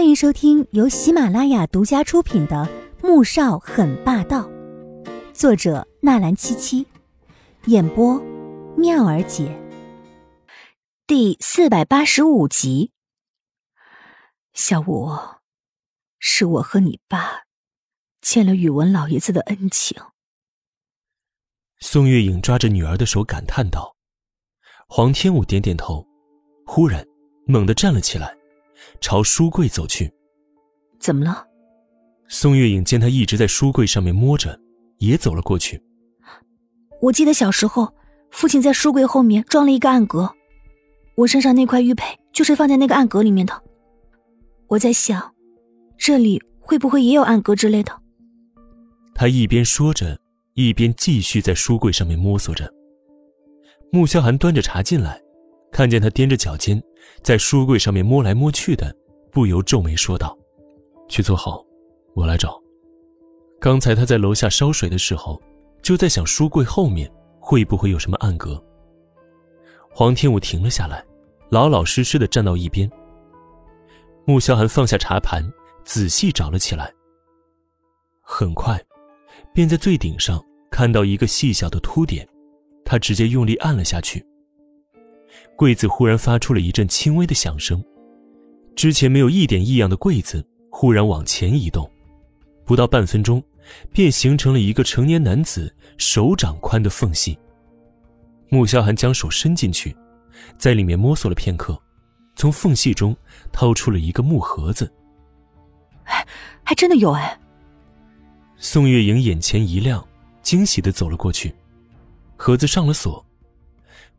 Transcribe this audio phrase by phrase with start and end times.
[0.00, 2.66] 欢迎收听由喜马拉雅独家出品的
[3.06, 4.48] 《穆少很霸道》，
[5.34, 6.86] 作者纳兰七七，
[7.66, 8.18] 演播
[8.78, 9.54] 妙儿姐。
[11.06, 12.92] 第四百八十五集。
[14.54, 15.10] 小五，
[16.18, 17.42] 是我和你爸
[18.22, 20.00] 欠了宇文老爷子的恩情。
[21.80, 23.94] 宋月影抓着女儿的手感叹道。
[24.88, 26.02] 黄天武点点头，
[26.64, 27.06] 忽然
[27.46, 28.39] 猛地站了起来。
[29.00, 30.12] 朝书柜走去，
[30.98, 31.46] 怎么了？
[32.28, 34.60] 宋月影见他一直在书柜上面摸着，
[34.98, 35.82] 也走了过去。
[37.00, 37.92] 我记得小时候，
[38.30, 40.32] 父亲在书柜后面装了一个暗格，
[41.16, 43.62] 我身上那块玉佩就是放在那个暗格里面的。
[44.68, 45.34] 我在想，
[45.98, 48.00] 这里会不会也有暗格之类的？
[49.14, 50.18] 他一边说着，
[50.54, 52.72] 一边继续在书柜上面摸索着。
[53.90, 55.20] 穆萧寒端着茶进来。
[55.72, 56.82] 看见他踮着脚尖，
[57.22, 58.94] 在书柜上面摸来摸去的，
[59.30, 60.36] 不由皱眉说道
[61.08, 61.64] ：“去坐好，
[62.14, 62.60] 我来找。”
[63.60, 65.40] 刚才他在楼下烧水的时候，
[65.82, 68.62] 就在想书柜后面会不会有什么暗格。
[69.92, 71.04] 黄天武停了下来，
[71.50, 72.90] 老老实实的站到一边。
[74.24, 75.42] 穆萧寒放下茶盘，
[75.84, 76.92] 仔细找了起来。
[78.22, 78.80] 很快，
[79.52, 82.26] 便在最顶上看到一个细小的凸点，
[82.84, 84.24] 他直接用力按了下去。
[85.60, 87.84] 柜子忽然发出了一阵轻微的响声，
[88.74, 91.86] 之前没有一点异样的柜子忽然往前移动，
[92.64, 93.42] 不到半分钟，
[93.92, 97.38] 便形成了一个成年男子手掌宽的缝隙。
[98.48, 99.94] 穆萧寒将手伸进去，
[100.56, 101.78] 在里面摸索了片刻，
[102.34, 103.14] 从缝隙中
[103.52, 104.90] 掏出了一个木盒子。
[106.04, 106.26] 哎，
[106.64, 107.38] 还真的有哎！
[108.56, 110.02] 宋月莹眼前一亮，
[110.40, 111.54] 惊喜的走了过去，
[112.38, 113.22] 盒子上了锁。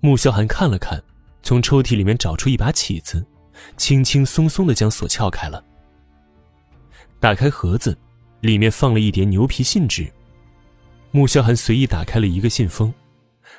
[0.00, 1.02] 穆萧寒看了看。
[1.42, 3.24] 从抽屉里面找出一把起子，
[3.76, 5.64] 轻轻松松的将锁撬开了。
[7.18, 7.96] 打开盒子，
[8.40, 10.10] 里面放了一叠牛皮信纸。
[11.10, 12.92] 穆萧寒随意打开了一个信封，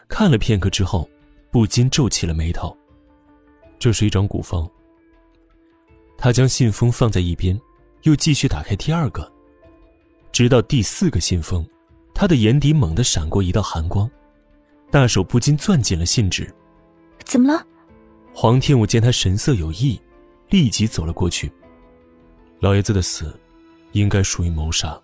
[0.08, 1.10] 看了片刻之后，
[1.52, 2.76] 不禁皱起了眉头。
[3.78, 4.70] 这是一张古方。
[6.18, 7.60] 他将信封放在一边，
[8.04, 9.30] 又继续打开第二个，
[10.32, 11.68] 直到第四个信封，
[12.14, 14.10] 他的眼底猛地闪过一道寒光，
[14.90, 16.52] 大手不禁攥紧了信纸。
[17.26, 17.66] 怎么了？
[18.34, 20.02] 黄天武见他神色有异，
[20.50, 21.52] 立即走了过去。
[22.60, 23.38] 老爷子的死，
[23.92, 25.00] 应该属于谋杀。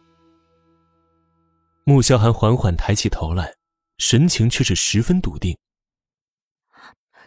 [1.83, 3.55] 穆萧寒缓缓抬起头来，
[3.97, 5.57] 神情却是十分笃定。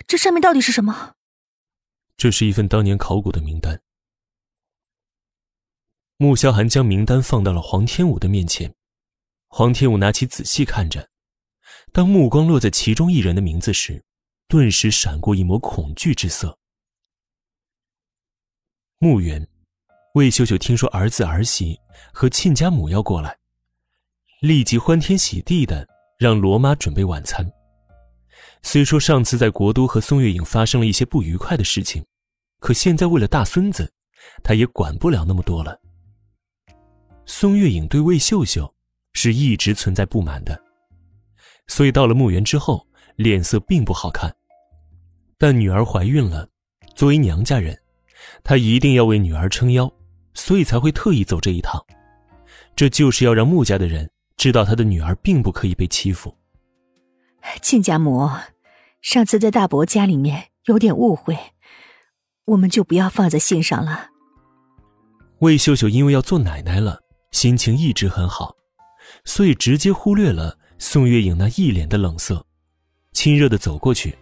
[0.06, 1.15] 这上面到底是什么？
[2.17, 3.81] 这是一份当年考古的名单。
[6.17, 8.75] 穆萧寒将名单放到了黄天武的面前，
[9.49, 11.09] 黄天武拿起仔细看着，
[11.93, 14.05] 当目光落在其中一人的名字时。
[14.50, 16.59] 顿时闪过一抹恐惧之色。
[18.99, 19.47] 墓园，
[20.15, 21.78] 魏秀秀听说儿子儿媳
[22.12, 23.38] 和亲家母要过来，
[24.41, 25.87] 立即欢天喜地的
[26.19, 27.49] 让罗妈准备晚餐。
[28.61, 32.05] 虽说上次在国都和宋月影发生了一些不愉快的事情，
[32.59, 33.93] 可现在为了大孙子，
[34.43, 35.81] 他也管不了那么多了。
[37.25, 38.75] 宋月影对魏秀秀
[39.12, 40.61] 是一直存在不满的，
[41.69, 42.84] 所以到了墓园之后，
[43.15, 44.34] 脸色并不好看。
[45.41, 46.47] 但女儿怀孕了，
[46.95, 47.75] 作为娘家人，
[48.45, 49.91] 她一定要为女儿撑腰，
[50.34, 51.83] 所以才会特意走这一趟。
[52.77, 56.37] 这就是要让穆家的人知道他的女儿并不可以被欺负。
[57.62, 58.29] 亲家母，
[59.00, 61.34] 上次在大伯家里面有点误会，
[62.45, 64.09] 我们就不要放在心上了。
[65.39, 67.00] 魏秀秀因为要做奶奶了，
[67.31, 68.55] 心情一直很好，
[69.25, 72.45] 所以直接忽略了宋月影那一脸的冷色，
[73.12, 74.15] 亲热的走过去。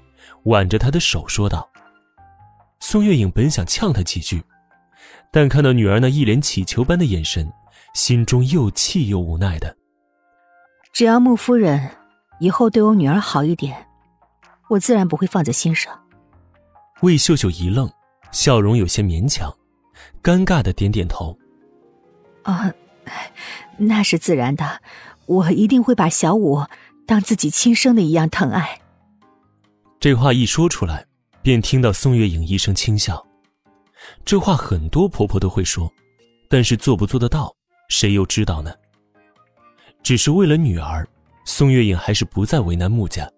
[0.48, 1.68] 挽着他的手说道
[2.80, 4.42] ：“宋月影本想呛他几句，
[5.30, 7.52] 但看到女儿那一脸乞求般的眼神，
[7.92, 9.76] 心中又气又无奈的。
[10.90, 11.90] 只要穆夫人
[12.40, 13.86] 以后对我女儿好一点，
[14.68, 15.92] 我自然不会放在心上。”
[17.02, 17.90] 魏秀秀一愣，
[18.32, 19.54] 笑容有些勉强，
[20.22, 21.38] 尴尬的点点头
[22.44, 22.72] ：“啊，
[23.76, 24.80] 那是自然的，
[25.26, 26.64] 我一定会把小五
[27.06, 28.80] 当自己亲生的一样疼爱。”
[30.00, 31.04] 这话一说出来，
[31.42, 33.24] 便听到宋月影一声轻笑。
[34.24, 35.92] 这话很多婆婆都会说，
[36.48, 37.52] 但是做不做得到，
[37.88, 38.72] 谁又知道呢？
[40.02, 41.06] 只是为了女儿，
[41.44, 43.28] 宋月影还是不再为难穆家。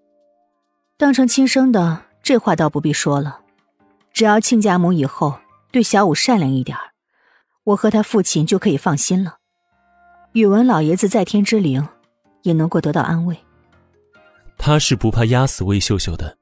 [0.99, 3.41] 当成亲生的，这话倒不必说了。
[4.13, 5.39] 只要亲家母以后
[5.73, 6.77] 对小五善良一点
[7.65, 9.39] 我和他父亲就可以放心了。
[10.33, 11.89] 宇文老爷子在天之灵，
[12.43, 13.37] 也能够得到安慰。
[14.59, 16.37] 他是不怕压死魏秀秀的。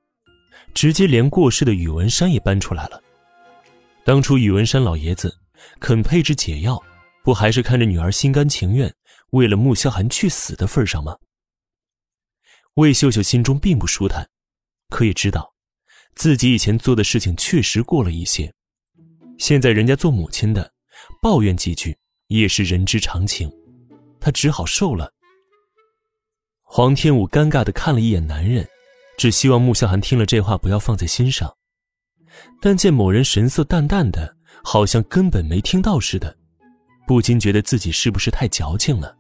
[0.75, 3.03] 直接连过世的宇文山也搬出来了。
[4.05, 5.37] 当初宇文山老爷子
[5.81, 6.83] 肯配置解药，
[7.23, 8.95] 不还是看着女儿心甘情愿
[9.31, 11.17] 为了穆萧寒去死的份上吗？
[12.75, 14.29] 魏秀秀心中并不舒坦，
[14.89, 15.53] 可也知道，
[16.15, 18.55] 自己以前做的事情确实过了一些，
[19.37, 20.73] 现在人家做母亲的，
[21.21, 21.97] 抱怨几句
[22.29, 23.51] 也是人之常情，
[24.21, 25.13] 她只好受了。
[26.63, 28.67] 黄天武尴尬的看了一眼男人，
[29.19, 31.55] 只希望穆萧寒听了这话不要放在心上。
[32.63, 36.35] 但见某人神色淡淡的，好像根本没听到似的，
[37.07, 39.17] 不禁觉得自己是不是太矫情了。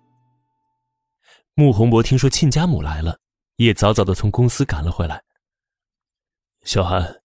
[1.54, 3.18] 穆宏博听说亲家母来了，
[3.56, 5.20] 也早早的从公司赶了回来。
[6.62, 7.20] 小韩，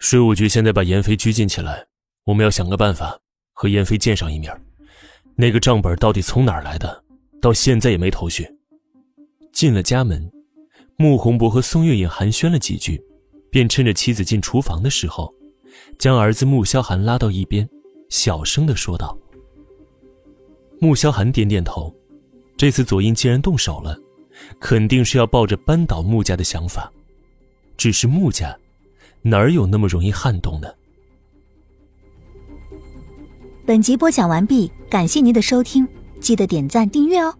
[0.00, 1.86] 税务局现在把严飞拘禁起来，
[2.24, 3.20] 我们要想个办法
[3.52, 4.52] 和严飞见上一面。
[5.36, 7.04] 那个账本到底从哪儿来的，
[7.40, 8.48] 到现在也没头绪。
[9.52, 10.28] 进了家门，
[10.98, 12.98] 穆宏博和宋月影寒暄了几句，
[13.50, 15.30] 便趁着妻子进厨房的时候，
[15.98, 17.68] 将儿子穆萧寒拉到一边，
[18.08, 19.16] 小声的说道
[20.80, 21.94] ：“穆萧寒点点头，
[22.56, 23.98] 这次左英既然动手了，
[24.58, 26.90] 肯定是要抱着扳倒穆家的想法。
[27.76, 28.56] 只是穆家，
[29.20, 30.68] 哪儿有那么容易撼动呢？”
[33.66, 35.86] 本集播讲完毕，感谢您的收听，
[36.20, 37.34] 记得点赞订阅哦。